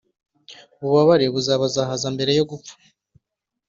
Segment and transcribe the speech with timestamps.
[0.81, 2.73] ububabare buzabazahaza mbere yo gupfa.